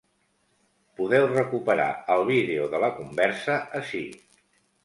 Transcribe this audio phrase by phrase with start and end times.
[1.01, 4.03] Podeu recuperar el vídeo de la conversa ací.